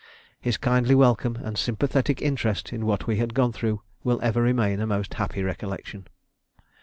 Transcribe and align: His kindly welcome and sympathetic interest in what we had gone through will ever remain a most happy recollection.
His 0.39 0.57
kindly 0.57 0.95
welcome 0.95 1.35
and 1.35 1.55
sympathetic 1.59 2.23
interest 2.23 2.73
in 2.73 2.87
what 2.87 3.05
we 3.05 3.17
had 3.17 3.35
gone 3.35 3.51
through 3.51 3.83
will 4.03 4.19
ever 4.23 4.41
remain 4.41 4.79
a 4.81 4.87
most 4.87 5.13
happy 5.13 5.43
recollection. 5.43 6.07